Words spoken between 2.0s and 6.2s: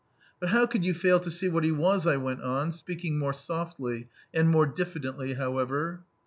I went on, speaking more softly and more diffidently, however.